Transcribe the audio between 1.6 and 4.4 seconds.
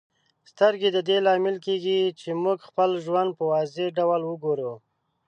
کیږي چې موږ خپل ژوند په واضح ډول